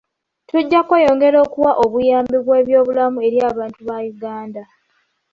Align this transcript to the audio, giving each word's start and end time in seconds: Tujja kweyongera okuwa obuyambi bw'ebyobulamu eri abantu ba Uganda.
Tujja 0.47 0.79
kweyongera 0.87 1.37
okuwa 1.45 1.71
obuyambi 1.83 2.37
bw'ebyobulamu 2.45 3.17
eri 3.27 3.39
abantu 3.49 3.79
ba 3.87 3.97
Uganda. 4.11 4.63